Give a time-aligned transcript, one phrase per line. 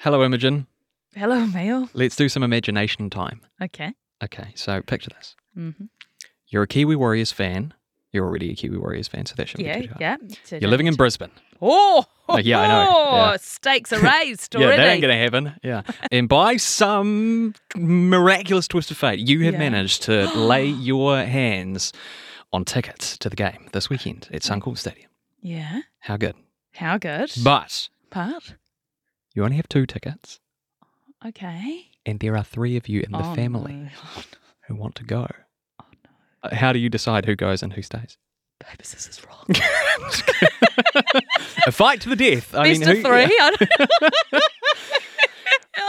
[0.00, 0.66] Hello, Imogen.
[1.14, 1.90] Hello, Mel.
[1.92, 3.40] Let's do some imagination time.
[3.60, 3.92] Okay.
[4.22, 5.34] Okay, so picture this.
[5.56, 5.84] Mm-hmm.
[6.48, 7.74] You're a Kiwi Warriors fan.
[8.12, 10.00] You're already a Kiwi Warriors fan, so that shouldn't Yeah, be too hard.
[10.00, 10.16] yeah.
[10.44, 11.30] So You're living in Brisbane.
[11.60, 13.10] Oh, Oh, yeah, I know.
[13.12, 13.36] Yeah.
[13.40, 14.70] Stakes are raised already.
[14.70, 15.52] Yeah, that ain't going to happen.
[15.62, 15.82] Yeah.
[16.12, 19.58] and by some miraculous twist of fate, you have Yeah.
[19.58, 21.92] managed to lay your hands
[22.52, 25.10] on tickets to the game this weekend at Suncorp Stadium.
[25.42, 25.82] Yeah.
[25.98, 26.36] How good.
[26.74, 27.32] How good.
[27.44, 28.54] But But
[29.34, 30.40] you only have two tickets,
[31.26, 31.88] okay.
[32.06, 33.88] and there are three of you in the Oh, family no.
[34.68, 35.26] who want to go.
[35.80, 35.84] Oh
[36.42, 38.16] Uh, How do you decide who goes and who stays?
[38.78, 39.46] This is wrong.
[41.66, 42.54] a fight to the death.
[42.54, 43.38] I Best mean, of who- three.
[43.40, 44.42] I don't-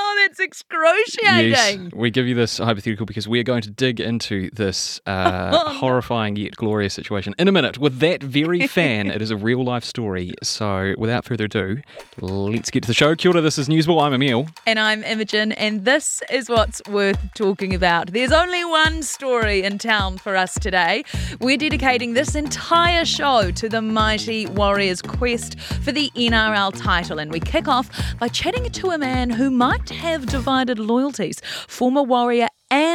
[0.03, 1.51] oh, that's excruciating.
[1.51, 5.49] Yes, we give you this hypothetical because we are going to dig into this uh,
[5.63, 9.11] Oh, horrifying yet glorious situation in a minute with that very fan.
[9.11, 10.33] it is a real life story.
[10.43, 11.81] So, without further ado,
[12.19, 13.15] let's get to the show.
[13.15, 14.01] Kia ora, this is Newsable.
[14.01, 14.47] I'm Emil.
[14.65, 18.11] And I'm Imogen, and this is what's worth talking about.
[18.13, 21.03] There's only one story in town for us today.
[21.39, 27.31] We're dedicating this entire show to the mighty Warriors' quest for the NRL title, and
[27.31, 31.41] we kick off by chatting to a man who might have divided loyalties.
[31.67, 32.47] Former Warrior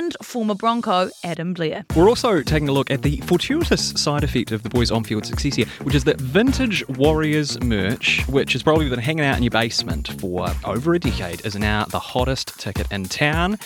[0.07, 1.85] and former Bronco, Adam Blair.
[1.97, 5.27] We're also taking a look at the fortuitous side effect of the boys' on field
[5.27, 9.43] success here, which is that vintage Warriors merch, which has probably been hanging out in
[9.43, 13.59] your basement for over a decade, is now the hottest ticket in town,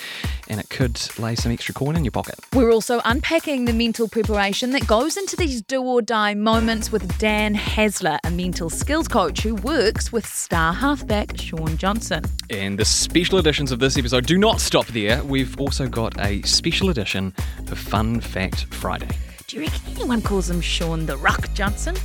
[0.49, 2.37] and it could lay some extra coin in your pocket.
[2.55, 7.19] We're also unpacking the mental preparation that goes into these do or die moments with
[7.19, 12.25] Dan Haesler, a mental skills coach who works with star halfback Shaun Johnson.
[12.49, 15.23] And the special editions of this episode do not stop there.
[15.23, 17.35] We've also got a special edition
[17.71, 19.09] of Fun Fact Friday.
[19.47, 21.97] Do you reckon anyone calls him Shaun the Rock Johnson?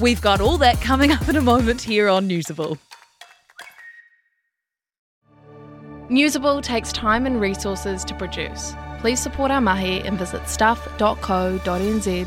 [0.00, 2.78] We've got all that coming up in a moment here on Newsable.
[6.08, 8.74] Newsable takes time and resources to produce.
[9.00, 12.26] Please support our mahi and visit stuff.co.nz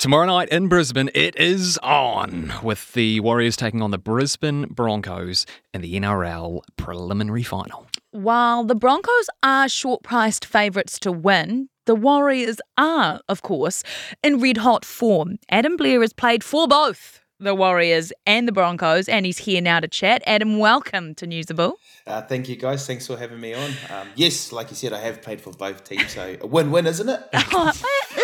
[0.00, 5.44] Tomorrow night in Brisbane, it is on with the Warriors taking on the Brisbane Broncos
[5.74, 7.86] in the NRL preliminary final.
[8.10, 13.82] While the Broncos are short priced favourites to win, the Warriors are, of course,
[14.22, 15.36] in red hot form.
[15.50, 19.80] Adam Blair has played for both the Warriors and the Broncos, and he's here now
[19.80, 20.22] to chat.
[20.26, 21.74] Adam, welcome to Newsable.
[22.06, 22.86] Uh, thank you, guys.
[22.86, 23.70] Thanks for having me on.
[23.90, 27.08] Um, yes, like you said, I have played for both teams, so a win-win, isn't
[27.10, 27.20] it?
[27.52, 28.19] Oh, it?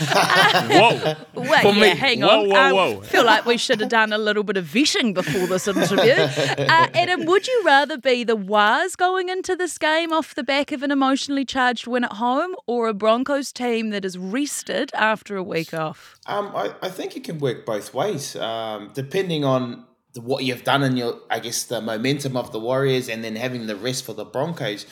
[0.00, 1.14] Whoa!
[1.34, 1.88] Wait, For yeah, me.
[1.96, 2.48] hang Whoa, on.
[2.48, 3.00] whoa, I whoa.
[3.02, 6.14] feel like we should have done a little bit of vetting before this interview.
[6.68, 10.70] Uh, Adam, would you rather be the Wars going into this game off the back
[10.72, 15.36] of an emotionally charged win at home or a Broncos team that is rested after
[15.36, 16.16] a week off?
[16.26, 19.84] Um, I, I think it can work both ways, um, depending on
[20.16, 23.66] what you've done in your, I guess, the momentum of the Warriors, and then having
[23.66, 24.84] the rest for the Broncos.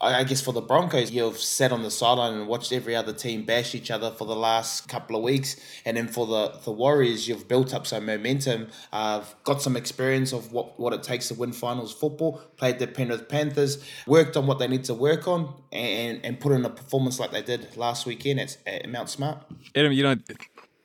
[0.00, 3.12] I I guess for the Broncos, you've sat on the sideline and watched every other
[3.12, 6.70] team bash each other for the last couple of weeks, and then for the, the
[6.70, 11.28] Warriors, you've built up some momentum, uh, got some experience of what, what it takes
[11.28, 15.26] to win finals football, played the Penrith Panthers, worked on what they need to work
[15.28, 19.08] on, and, and put in a performance like they did last weekend at, at Mount
[19.08, 19.44] Smart.
[19.74, 20.16] Adam, you know,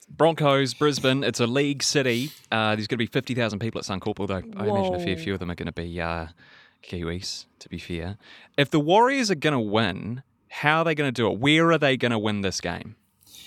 [0.10, 2.32] Broncos, Brisbane, it's a league city.
[2.52, 5.34] Uh, there's going to be 50,000 people at Suncorp, although I imagine a fair few
[5.34, 6.28] of them are going to be uh,
[6.84, 8.18] Kiwis, to be fair.
[8.58, 11.40] If the Warriors are going to win, how are they going to do it?
[11.40, 12.96] Where are they going to win this game?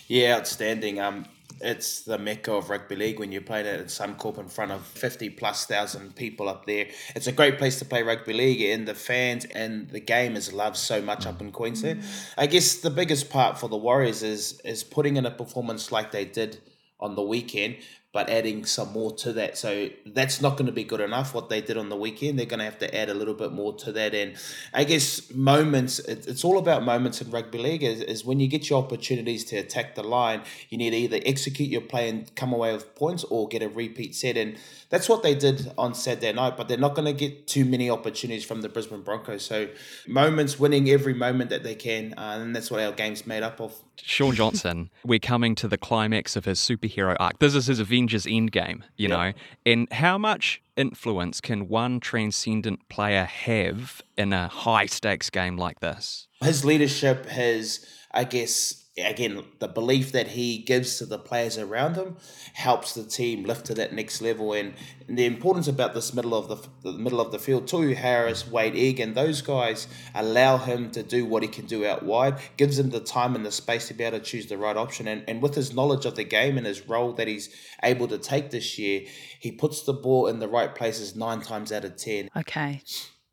[0.09, 1.01] Yeah, outstanding.
[1.01, 1.27] Um,
[1.61, 4.87] it's the mecca of rugby league when you're playing it at Suncorp in front of
[4.87, 6.89] 50 plus thousand people up there.
[7.15, 10.53] It's a great place to play rugby league, and the fans and the game is
[10.53, 12.03] loved so much up in Queensland.
[12.37, 16.13] I guess the biggest part for the Warriors is is putting in a performance like
[16.13, 16.59] they did
[17.01, 17.77] on the weekend,
[18.13, 19.59] but adding some more to that.
[19.59, 21.35] So that's not going to be good enough.
[21.35, 23.53] What they did on the weekend, they're going to have to add a little bit
[23.53, 24.15] more to that.
[24.15, 24.37] And
[24.73, 27.83] I guess moments, it's all about moments in rugby league.
[27.83, 31.21] Is, is when you get your opportunities to attack the line, you need to either
[31.27, 34.39] execute your play and come away with points, or get a repeat set.
[34.39, 34.57] And
[34.89, 36.57] that's what they did on Saturday night.
[36.57, 39.45] But they're not going to get too many opportunities from the Brisbane Broncos.
[39.45, 39.69] So
[40.07, 43.61] moments, winning every moment that they can, uh, and that's what our game's made up
[43.61, 43.75] of.
[43.99, 47.39] Shaun Johnson, we're coming to the climax of his superhero arc.
[47.39, 49.33] This is his Avengers Endgame, you know.
[49.65, 55.81] And how much influence can one transcendent player have in a high stakes game like
[55.81, 56.29] this?
[56.43, 61.97] his leadership, his I guess again, the belief that he gives to the players around
[61.97, 62.17] him
[62.55, 64.55] helps the team lift to that next level.
[64.55, 64.75] And,
[65.07, 68.45] and the importance about this middle of the, the middle of the field, Tohu Harris,
[68.45, 72.79] Wayde Egan, those guys allow him to do what he can do out wide, gives
[72.79, 75.07] him the time and the space to be able to choose the right option.
[75.09, 78.19] And, and with his knowledge of the game and his role that he's able to
[78.19, 79.03] take this year,
[79.39, 82.31] he puts the ball in the right places nine times out of ten.
[82.35, 82.83] Okay.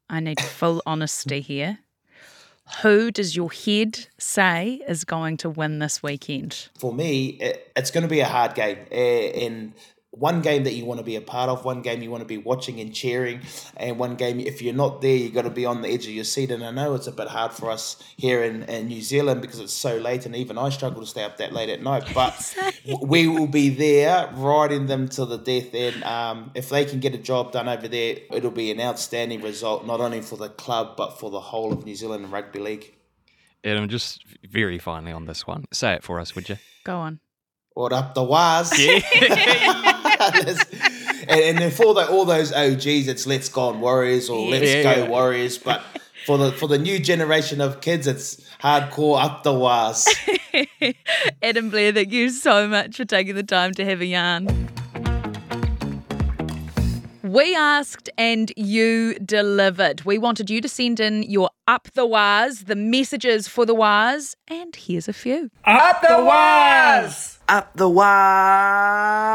[0.09, 1.79] I need full honesty here.
[2.81, 6.69] Who does your head say is going to win this weekend?
[6.77, 8.79] For me, it, it's going to be a hard game.
[8.91, 9.73] Uh, and
[10.15, 12.27] one game that you want to be a part of, one game you want to
[12.27, 13.41] be watching and cheering,
[13.75, 16.11] and one game if you're not there, you've got to be on the edge of
[16.11, 16.51] your seat.
[16.51, 19.59] And I know it's a bit hard for us here in, in New Zealand because
[19.59, 22.03] it's so late, and even I struggle to stay up that late at night.
[22.13, 22.55] But
[23.01, 25.73] we will be there riding them to the death.
[25.73, 29.41] And um, if they can get a job done over there, it'll be an outstanding
[29.41, 32.93] result, not only for the club but for the whole of New Zealand Rugby League.
[33.63, 36.57] Adam, just very finally on this one, say it for us, would you?
[36.83, 37.19] Go on.
[37.73, 38.71] What up the waz?
[40.03, 44.71] and, and then for the, all those OGs, it's Let's Go on Warriors or Let's
[44.71, 45.09] Yeah, Go yeah.
[45.09, 45.57] Warriors.
[45.57, 45.83] But
[46.25, 50.07] for the for the new generation of kids, it's hardcore up the waz.
[51.43, 54.69] Adam Blair, thank you so much for taking the time to have a yarn.
[57.33, 60.05] We asked and you delivered.
[60.05, 64.35] We wanted you to send in your up the waz, the messages for the waz,
[64.47, 65.49] and here's a few.
[65.65, 67.39] Up the waz!
[67.49, 69.25] Up the waz!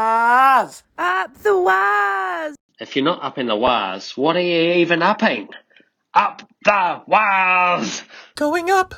[0.97, 2.55] Up the waz.
[2.79, 5.49] If you're not up in the wires, what are you even upping?
[6.13, 8.03] Up the wires!
[8.35, 8.95] Going up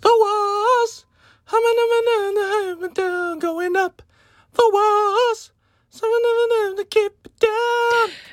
[0.00, 1.04] the waz!
[2.92, 4.02] down, going up
[4.54, 5.52] the waz!
[5.90, 6.22] Someone
[6.76, 7.21] to keep it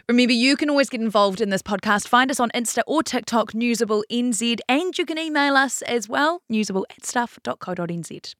[0.09, 2.07] Remember, you can always get involved in this podcast.
[2.07, 6.41] Find us on Insta or TikTok, Newsable NZ, and you can email us as well,
[6.51, 8.33] newsable at stuff.co.nz.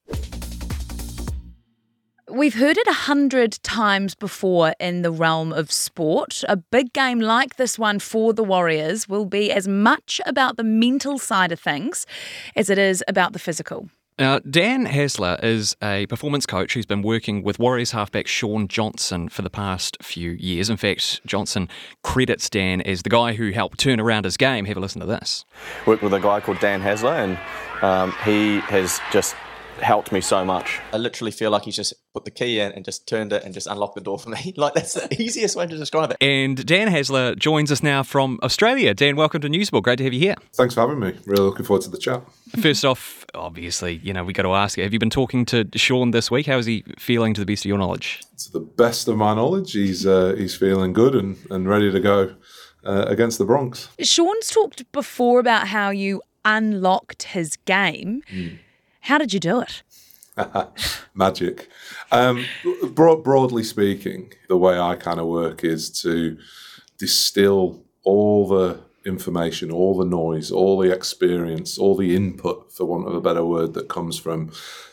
[2.28, 6.42] We've heard it a hundred times before in the realm of sport.
[6.48, 10.64] A big game like this one for the Warriors will be as much about the
[10.64, 12.06] mental side of things
[12.54, 13.90] as it is about the physical.
[14.20, 19.30] Now, Dan Haesler is a performance coach who's been working with Warriors halfback Shaun Johnson
[19.30, 20.68] for the past few years.
[20.68, 21.70] In fact, Johnson
[22.02, 24.66] credits Dan as the guy who helped turn around his game.
[24.66, 25.46] Have a listen to this.
[25.86, 27.38] worked with a guy called Dan Haesler, and
[27.82, 29.34] um, he has just
[29.80, 30.80] helped me so much.
[30.92, 33.54] I literally feel like he's just put the key in and just turned it and
[33.54, 34.52] just unlocked the door for me.
[34.56, 36.16] like that's the easiest way to describe it.
[36.20, 38.94] And Dan Haesler joins us now from Australia.
[38.94, 39.82] Dan, welcome to Newsable.
[39.82, 40.34] Great to have you here.
[40.54, 41.14] Thanks for having me.
[41.26, 42.22] Really looking forward to the chat.
[42.60, 45.68] First off, obviously, you know, we got to ask you, have you been talking to
[45.74, 46.46] Shaun this week?
[46.46, 48.20] How is he feeling to the best of your knowledge?
[48.38, 52.00] To the best of my knowledge, he's uh, he's feeling good and, and ready to
[52.00, 52.34] go
[52.84, 53.88] uh, against the Bronx.
[54.00, 58.22] Shaun's talked before about how you unlocked his game.
[59.10, 59.82] How did you do it?
[61.14, 61.68] Magic.
[62.12, 62.46] Um,
[62.92, 66.38] broad, broadly speaking, the way I kind of work is to
[66.96, 73.08] distill all the information, all the noise, all the experience, all the input, for want
[73.08, 74.52] of a better word, that comes from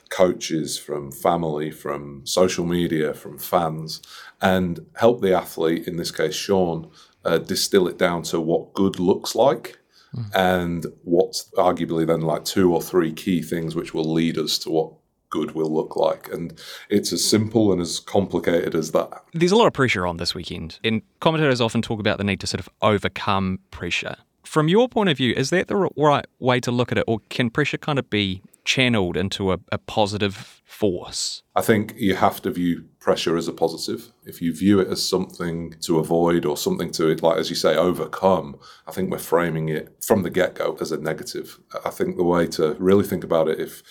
[0.09, 4.01] coaches, from family, from social media, from fans,
[4.41, 6.89] and help the athlete, in this case Shaun,
[7.23, 9.77] uh, distill it down to what good looks like.
[10.13, 10.21] Hmm.
[10.33, 14.69] And what's arguably then like two or three key things which will lead us to
[14.69, 14.91] what
[15.29, 16.31] good will look like.
[16.31, 16.59] And
[16.89, 19.23] it's as simple and as complicated as that.
[19.33, 22.39] There's a lot of pressure on this weekend, and commentators often talk about the need
[22.41, 24.15] to sort of overcome pressure.
[24.43, 27.19] From your point of view, is that the right way to look at it, or
[27.29, 31.41] can pressure kind of be channeled into a, a positive force?
[31.55, 34.11] I think you have to view pressure as a positive.
[34.25, 37.75] If you view it as something to avoid or something to, like as you say,
[37.75, 41.59] overcome, I think we're framing it from the get go as a negative.
[41.85, 43.81] I think the way to really think about it, if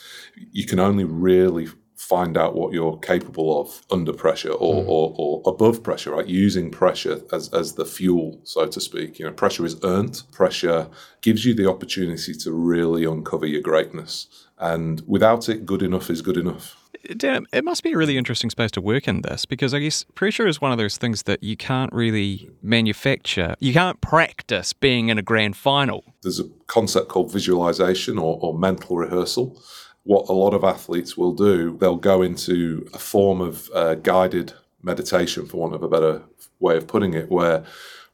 [0.52, 4.88] you can only really find out what you're capable of under pressure or, mm.
[4.88, 6.26] or, or above pressure, right?
[6.26, 9.18] Using pressure as, as the fuel, so to speak.
[9.18, 10.22] You know, pressure is earned.
[10.30, 10.88] Pressure
[11.22, 14.45] gives you the opportunity to really uncover your greatness.
[14.58, 16.76] And without it, good enough is good enough.
[17.16, 20.04] Dan, it must be a really interesting space to work in this because I guess
[20.14, 23.54] pressure is one of those things that you can't really manufacture.
[23.60, 26.04] You can't practice being in a grand final.
[26.22, 29.60] there's a concept called visualization or, or mental rehearsal.
[30.02, 34.52] What a lot of athletes will do, they'll go into a form of uh, guided
[34.82, 36.22] meditation, for want of a better
[36.60, 37.64] way of putting it, where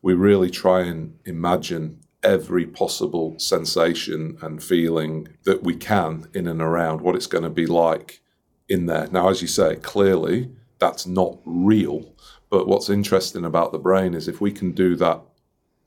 [0.00, 6.62] we really try and imagine every possible sensation and feeling that we can in and
[6.62, 8.20] around what it's going to be like
[8.68, 9.08] in there.
[9.08, 12.12] Now, as you say, clearly that's not real.
[12.50, 15.20] But what's interesting about the brain is if we can do that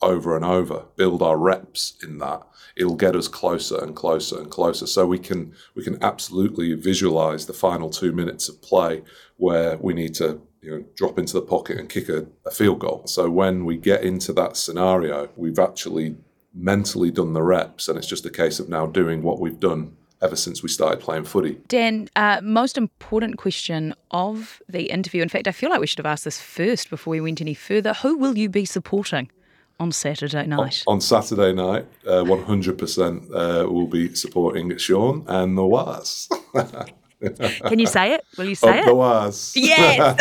[0.02, 2.44] over and over, build our reps in that,
[2.76, 4.88] it'll get us closer and closer and closer.
[4.88, 9.04] So we can we can absolutely visualize the final two minutes of play
[9.38, 12.80] where we need to you know, drop into the pocket and kick a, a field
[12.80, 13.04] goal.
[13.06, 16.16] So when we get into that scenario, we've actually
[16.54, 19.96] mentally done the reps, and it's just a case of now doing what we've done
[20.22, 21.60] ever since we started playing footy.
[21.68, 25.22] Dan, uh, most important question of the interview.
[25.22, 27.54] In fact, I feel like we should have asked this first before we went any
[27.54, 27.94] further.
[27.94, 29.30] Who will you be supporting
[29.80, 30.84] on Saturday night?
[30.88, 36.28] On Saturday night, uh, 100% uh, will be supporting Shaun and the Waz.
[37.68, 38.26] Can you say it?
[38.38, 38.96] Will you say Up the it?
[38.96, 39.54] Waz.
[39.56, 40.18] Yes.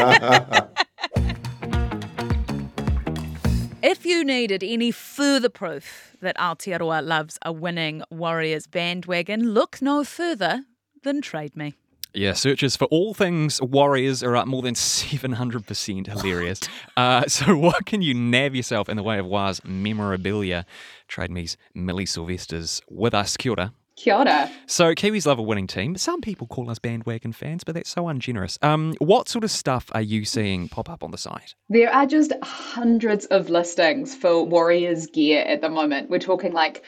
[3.83, 10.05] if you needed any further proof that Aotearoa loves a winning Warriors bandwagon, look no
[10.05, 10.65] further
[11.03, 11.75] than Trade Me.
[12.17, 16.07] Yeah, searches for all things Warriors are up more than 700%.
[16.07, 16.61] Hilarious.
[16.97, 20.65] Uh, so, what can you nab yourself in the way of Waz memorabilia?
[21.09, 23.37] Trade Me's Millie Sylvester's with us.
[23.37, 23.73] Kia ora.
[23.97, 24.51] Kia ora.
[24.67, 25.97] So, Kiwis love a winning team.
[25.97, 28.59] Some people call us bandwagon fans, but that's so ungenerous.
[28.61, 31.55] Um, what sort of stuff are you seeing pop up on the site?
[31.69, 36.11] There are just hundreds of listings for Warriors gear at the moment.
[36.11, 36.85] We're talking like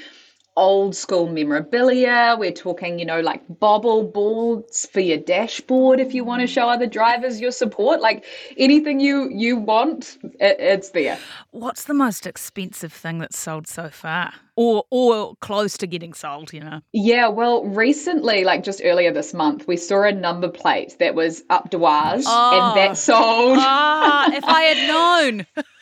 [0.56, 2.36] old school memorabilia.
[2.38, 6.68] We're talking, you know, like bobble boards for your dashboard if you want to show
[6.68, 8.00] other drivers your support.
[8.00, 8.24] Like
[8.56, 11.18] anything you you want, it, it's there.
[11.50, 14.32] What's the most expensive thing that's sold so far?
[14.56, 16.80] Or or close to getting sold, you know?
[16.92, 21.42] Yeah, well, recently, like just earlier this month, we saw a number plate that was
[21.50, 22.52] up Dewars Oh.
[22.70, 23.58] and that sold.
[23.60, 25.46] Ah, if I had known.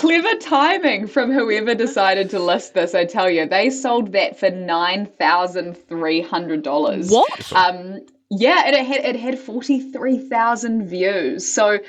[0.00, 3.46] Clever timing from whoever decided to list this, I tell you.
[3.46, 7.12] They sold that for $9,300.
[7.12, 7.52] What?
[7.52, 11.52] Um, yeah, and it had it had 43,000 views.
[11.52, 11.80] So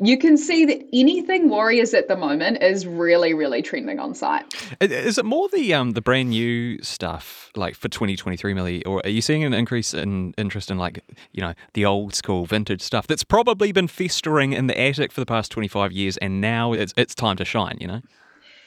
[0.00, 4.44] you can see that anything Warriors at the moment is really, really trending on site.
[4.80, 9.10] Is it more the um the brand new stuff like for 2023 Millie or are
[9.10, 13.06] you seeing an increase in interest in like you know the old school vintage stuff
[13.06, 16.94] that's probably been festering in the attic for the past 25 years and now it's
[16.96, 18.00] it's time to shine, you know?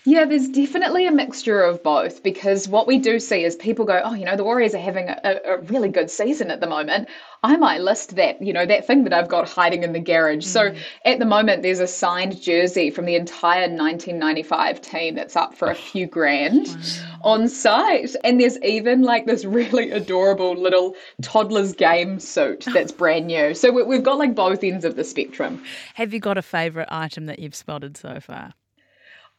[0.06, 4.02] Yeah, there's definitely a mixture of both because what we do see is people go,
[4.04, 7.08] oh, you know, the Warriors are having a, a really good season at the moment.
[7.42, 10.46] I might list that, you know, that thing that I've got hiding in the garage.
[10.46, 10.78] So mm.
[11.06, 15.70] at the moment, there's a signed jersey from the entire 1995 team that's up for
[15.70, 16.76] a oh, few grand
[17.22, 18.14] on site.
[18.26, 23.54] And there's even like this really adorable little toddler's game suit that's brand new.
[23.54, 25.64] So we've got like both ends of the spectrum.
[25.94, 28.54] Have you got a favourite item that you've spotted so far?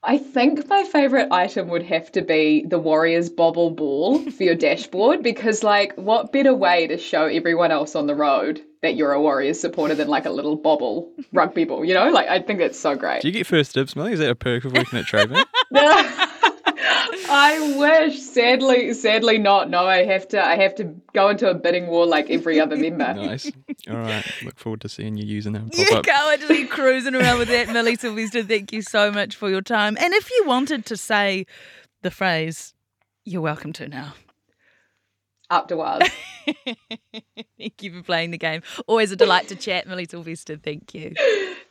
[0.07, 4.55] I think my favorite item would have to be the Warriors bobble ball for your
[4.55, 9.13] dashboard because, like, what better way to show everyone else on the road that you're
[9.13, 11.87] a Warriors supporter than like a little bobble rugby ball?
[11.87, 13.23] You know, like, I think that's so great.
[13.23, 14.13] Do you get first dibs, Millie?
[14.13, 15.49] Is that a perk of working at Trademark?
[17.29, 18.21] I wish.
[18.21, 19.71] Sadly, sadly not.
[19.71, 20.45] No, I have to.
[20.45, 23.15] I have to go into a bidding war like every other member.
[23.15, 23.51] nice.
[23.89, 24.25] All right.
[24.45, 25.71] Look forward to seeing you using them.
[25.73, 26.07] You Pop up.
[26.07, 28.43] go and be cruising around with that, Millie Sylvester.
[28.43, 29.97] Thank you so much for your time.
[30.01, 31.47] And if you wanted to say
[32.03, 32.75] the phrase,
[33.25, 34.15] you're welcome to now.
[35.51, 36.09] Up to us.
[37.59, 38.63] Thank you for playing the game.
[38.87, 40.57] Always a delight to chat, Millie Sylvester.
[40.57, 41.15] Thank you.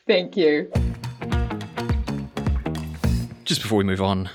[0.07, 0.71] Thank you.
[3.43, 4.29] Just before we move on,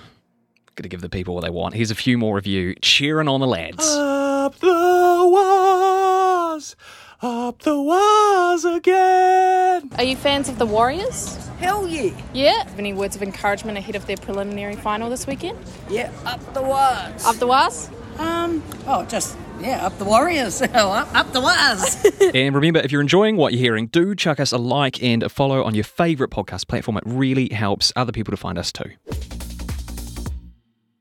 [0.79, 1.75] got to give the people what they want.
[1.75, 3.85] Here's a few more of you cheering on the lads.
[3.85, 6.77] Up the was,
[7.21, 9.91] up the was again.
[9.99, 11.37] Are you fans of the Warriors?
[11.59, 12.13] Hell yeah.
[12.33, 12.63] Yeah.
[12.63, 15.59] Have any words of encouragement ahead of their preliminary final this weekend?
[15.91, 17.27] Yeah, up the was.
[17.27, 17.91] Up the was?
[18.19, 20.63] Um, oh, just, yeah, up the Warriors.
[20.63, 22.07] Up, up the was.
[22.35, 25.29] And remember, if you're enjoying what you're hearing, do chuck us a like and a
[25.29, 26.99] follow on your favourite podcast platform.
[26.99, 28.91] It really helps other people to find us too.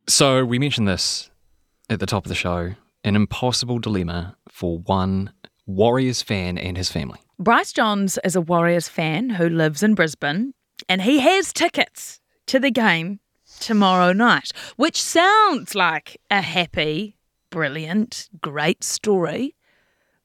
[0.09, 1.29] So, we mentioned this
[1.89, 5.33] at the top of the show an impossible dilemma for one
[5.65, 7.19] Warriors fan and his family.
[7.39, 10.53] Bryce Johns is a Warriors fan who lives in Brisbane,
[10.89, 13.19] and he has tickets to the game
[13.59, 17.17] tomorrow night, which sounds like a happy,
[17.49, 19.55] brilliant, great story,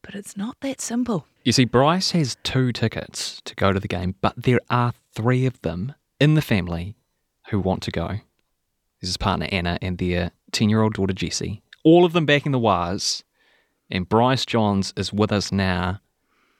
[0.03, 1.27] but it's not that simple.
[1.45, 5.45] You see, Bryce has two tickets to go to the game, but there are three
[5.45, 6.95] of them in the family
[7.49, 8.21] who want to go.
[9.03, 11.61] This is partner Anna and their 10 year old daughter Jessie.
[11.83, 13.25] All of them backing the wires.
[13.91, 16.01] And Bryce Johns is with us now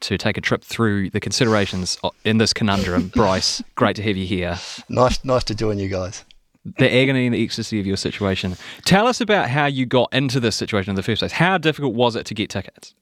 [0.01, 3.09] to take a trip through the considerations in this conundrum.
[3.15, 4.59] Bryce, great to have you here.
[4.89, 6.25] Nice, nice to join you guys.
[6.65, 8.57] The agony and the ecstasy of your situation.
[8.85, 11.33] Tell us about how you got into this situation in the first place.
[11.33, 12.95] How difficult was it to get tickets?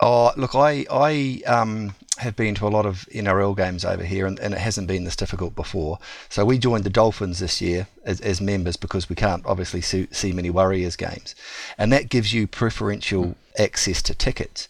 [0.00, 4.26] Oh, look, I I um, have been to a lot of NRL games over here,
[4.26, 5.98] and, and it hasn't been this difficult before.
[6.28, 10.06] So we joined the Dolphins this year as, as members because we can't obviously see,
[10.10, 11.34] see many Warriors games,
[11.78, 14.68] and that gives you preferential access to tickets.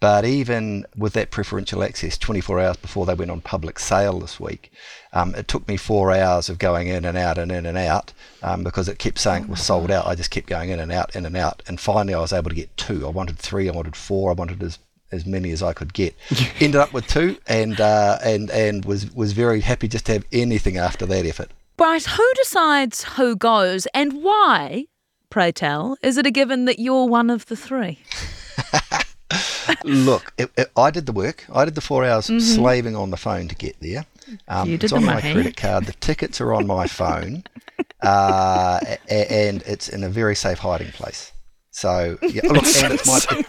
[0.00, 4.40] But even with that preferential access, 24 hours before they went on public sale this
[4.40, 4.72] week,
[5.12, 8.14] um, it took me four hours of going in and out and in and out
[8.42, 10.06] um, because it kept saying it was sold out.
[10.06, 12.48] I just kept going in and out, in and out, and finally I was able
[12.48, 13.06] to get two.
[13.06, 14.78] I wanted three, I wanted four, I wanted as
[15.12, 16.14] as many as I could get.
[16.60, 20.24] Ended up with two, and uh, and and was was very happy just to have
[20.32, 21.50] anything after that effort.
[21.76, 24.86] Bryce, who decides who goes and why,
[25.30, 27.98] pray tell, is it a given that you're one of the three?
[29.84, 31.46] Look, it, it, I did the work.
[31.52, 32.40] I did the four hours Mhm.
[32.40, 34.04] slaving on the phone to get there.
[34.48, 35.32] Um, You did it's the on my money.
[35.32, 35.86] credit card.
[35.86, 37.44] The tickets are on my phone,
[38.02, 41.32] uh, a- and it's in a very safe hiding place.
[41.80, 43.44] So yeah, look, and it's my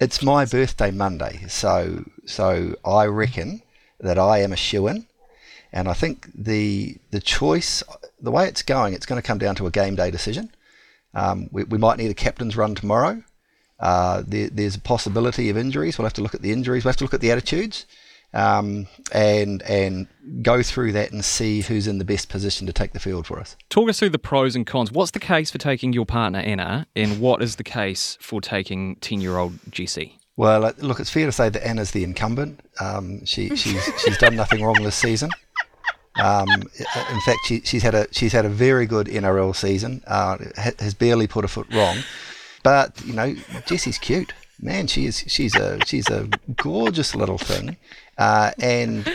[0.00, 1.44] it's my birthday Monday.
[1.48, 3.62] So so I reckon
[4.00, 5.06] that I am a shoe in,
[5.72, 7.82] and I think the the choice,
[8.20, 10.50] the way it's going, it's going to come down to a game day decision.
[11.14, 13.22] Um, we, we might need a captain's run tomorrow.
[13.80, 15.96] Uh, there, there's a possibility of injuries.
[15.96, 16.84] We'll have to look at the injuries.
[16.84, 17.86] We'll have to look at the attitudes,
[18.32, 20.06] um, and and
[20.42, 23.40] go through that and see who's in the best position to take the field for
[23.40, 23.56] us.
[23.68, 24.92] Talk us through the pros and cons.
[24.92, 28.96] What's the case for taking your partner Anna, and what is the case for taking
[28.96, 30.18] ten-year-old Jesse?
[30.36, 32.60] Well, uh, look, it's fair to say that Anna's the incumbent.
[32.80, 35.30] Um, she, she's she's done nothing wrong this season.
[36.18, 40.02] Um, in fact, she, she's had a she's had a very good NRL season.
[40.06, 41.98] Uh, has barely put a foot wrong.
[42.62, 43.34] But you know,
[43.66, 44.32] Jesse's cute.
[44.62, 45.24] Man, she is.
[45.26, 47.76] She's a she's a gorgeous little thing,
[48.18, 49.10] uh, and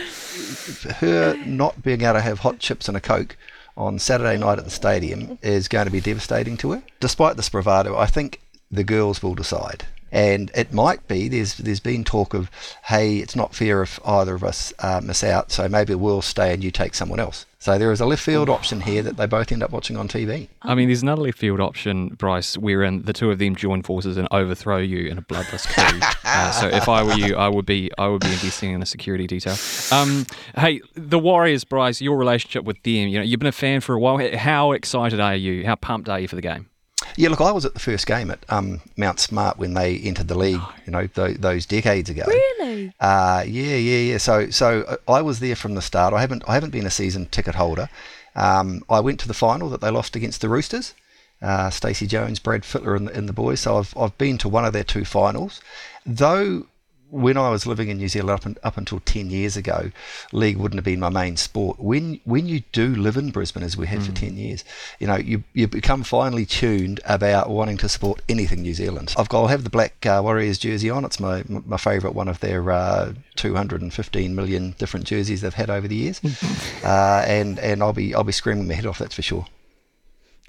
[0.96, 3.36] her not being able to have hot chips and a coke
[3.76, 6.82] on Saturday night at the stadium is going to be devastating to her.
[6.98, 9.86] Despite this bravado, I think the girls will decide.
[10.10, 12.50] And it might be there's there's been talk of,
[12.84, 16.54] hey, it's not fair if either of us uh, miss out, so maybe we'll stay
[16.54, 17.44] and you take someone else.
[17.66, 20.06] So there is a left field option here that they both end up watching on
[20.06, 20.46] TV.
[20.62, 24.16] I mean, there's another left field option, Bryce, wherein the two of them join forces
[24.16, 25.82] and overthrow you in a bloodless coup.
[26.24, 28.86] uh, so if I were you, I would be I would be investing in a
[28.86, 29.56] security detail.
[29.90, 33.08] Um, hey, the Warriors, Bryce, your relationship with them.
[33.08, 34.18] You know, you've been a fan for a while.
[34.36, 35.66] How excited are you?
[35.66, 36.68] How pumped are you for the game?
[37.16, 40.28] Yeah, look, I was at the first game at um, Mount Smart when they entered
[40.28, 42.24] the league, you know, th- those decades ago.
[42.26, 42.92] Really?
[43.00, 44.18] Uh, yeah, yeah, yeah.
[44.18, 46.12] So, so uh, I was there from the start.
[46.12, 47.88] I haven't, I haven't been a season ticket holder.
[48.34, 50.94] Um, I went to the final that they lost against the Roosters.
[51.40, 53.60] Uh, Stacey Jones, Brad Fittler, and the, and the boys.
[53.60, 55.60] So I've, I've been to one of their two finals.
[56.04, 56.66] Though
[57.10, 59.90] when I was living in New Zealand up, up until ten years ago,
[60.32, 61.78] league wouldn't have been my main sport.
[61.78, 64.64] When when you do live in Brisbane, as we have for ten years,
[64.98, 69.14] you know you you become finely tuned about wanting to support anything New Zealand.
[69.16, 71.04] I've got I'll have the black uh, Warriors jersey on.
[71.04, 75.86] It's my my favourite one of their uh, 215 million different jerseys they've had over
[75.86, 76.20] the years,
[76.84, 78.98] uh, and and I'll be I'll be screaming my head off.
[78.98, 79.46] That's for sure.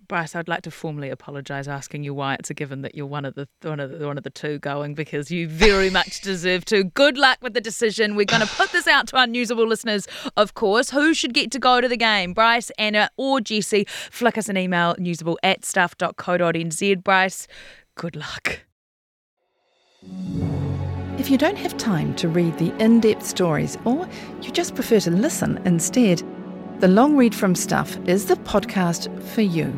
[0.08, 3.26] Bryce, I'd like to formally apologise, asking you why it's a given that you're one
[3.26, 6.64] of the one of the, one of the two going, because you very much deserve
[6.66, 6.86] to.
[6.86, 8.16] Good luck with the decision.
[8.16, 10.92] We're going to put this out to our newsable listeners, of course.
[10.92, 12.34] Who should get to go to the game?
[12.34, 13.86] Bryce, Anna, or Jesse?
[14.12, 17.04] Flick us an email, newsable at stuff.co.nz.
[17.04, 17.48] Bryce,
[17.96, 18.62] good luck.
[21.18, 24.08] If you don't have time to read the in depth stories or
[24.42, 26.22] you just prefer to listen instead,
[26.80, 29.78] the Long Read from Stuff is the podcast for you.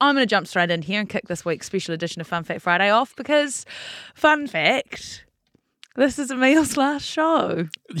[0.00, 2.44] I'm going to jump straight in here and kick this week's special edition of Fun
[2.44, 3.66] Fact Friday off because,
[4.14, 5.24] fun fact,
[5.98, 7.66] this is Emil's last show.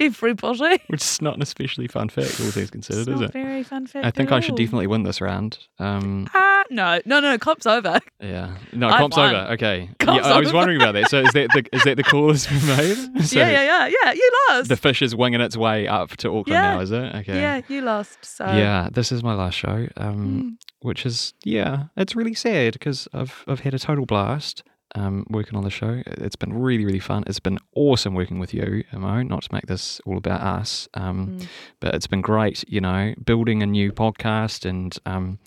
[0.00, 0.80] Everybody.
[0.88, 3.32] Which is not an especially fun fact, all things considered, It's is not it?
[3.32, 5.58] very fun fact I think I should definitely win this round.
[5.78, 8.00] Um, Ah, no, no, no, Cop's over.
[8.20, 9.34] yeah, no, I comp's won.
[9.34, 9.52] over.
[9.52, 10.56] Okay, Comp's yeah, I was over.
[10.58, 11.08] wondering about that.
[11.10, 12.96] So is that the is that the call that's been made?
[13.26, 14.12] So yeah, yeah, yeah, yeah.
[14.12, 14.68] You lost.
[14.68, 16.74] The fish is winging its way up to Auckland Yeah.
[16.74, 17.14] now, is it?
[17.16, 17.40] Okay.
[17.40, 18.18] Yeah, you lost.
[18.24, 20.50] So Yeah, this is my last show, um, Mm.
[20.80, 24.62] which is yeah, it's really sad because I've I've had a total blast
[24.96, 26.02] um, working on the show.
[26.06, 27.22] It's been really really fun.
[27.28, 29.22] It's been awesome working with you, Mo.
[29.22, 31.46] Not to make this all about us, um, Mm.
[31.80, 32.64] but it's been great.
[32.68, 35.38] You know, building a new podcast and um,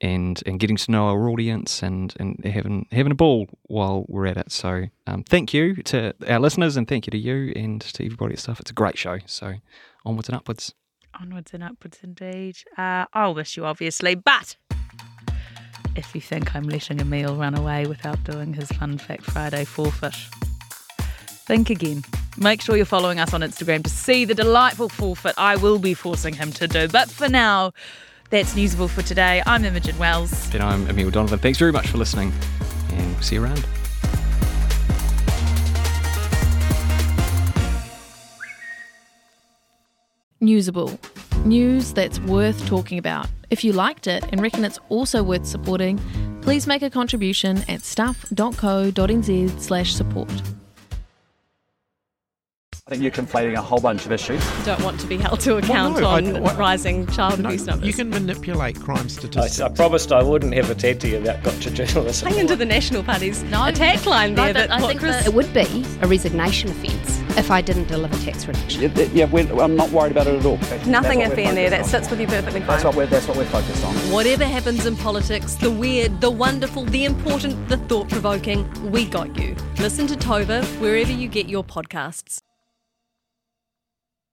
[0.00, 4.26] and and getting to know our audience and and having having a ball while we're
[4.26, 4.50] at it.
[4.52, 8.34] So um, thank you to our listeners and thank you to you and to everybody
[8.34, 8.60] at stuff.
[8.60, 9.18] It's a great show.
[9.26, 9.54] So
[10.04, 10.74] onwards and upwards.
[11.20, 12.56] Onwards and upwards, indeed.
[12.78, 14.56] Uh, I'll miss you, obviously, but
[15.96, 20.14] if you think I'm letting Emil run away without doing his Fun Fact Friday forfeit,
[21.46, 22.04] think again.
[22.36, 25.94] Make sure you're following us on Instagram to see the delightful forfeit I will be
[25.94, 26.88] forcing him to do.
[26.88, 27.72] But for now,
[28.30, 29.42] that's Newsable for today.
[29.46, 30.54] I'm Imogen Wells.
[30.54, 31.38] And I'm Emil Donovan.
[31.38, 32.32] Thanks very much for listening,
[32.90, 33.66] and we'll see you around.
[40.40, 40.98] Newsable.
[41.44, 43.26] News that's worth talking about.
[43.50, 45.98] If you liked it and reckon it's also worth supporting,
[46.42, 50.30] please make a contribution at stuff.co.nz slash support.
[52.86, 54.44] I think you're conflating a whole bunch of issues.
[54.58, 57.64] You don't want to be held to account no, I- on what- rising child abuse
[57.64, 57.86] numbers.
[57.86, 59.60] You can manipulate crime statistics.
[59.60, 62.28] I promised I wouldn't have a TED to you about gotcha journalism.
[62.28, 64.48] Hang into the National Party's attack line there.
[64.48, 67.60] No, but that I think Chris- that it would be a resignation offence if I
[67.60, 68.82] didn't deliver tax reduction.
[68.82, 70.56] Yeah, yeah, we're, I'm not worried about it at all.
[70.86, 71.70] Nothing That's iffy in there.
[71.70, 72.68] That sits with you perfectly fine.
[72.68, 73.94] That's what we're, that's what we're focused on.
[74.12, 79.36] Whatever happens in politics, the weird, the wonderful, the important, the thought provoking, we got
[79.38, 79.56] you.
[79.78, 82.40] Listen to Tova wherever you get your podcasts.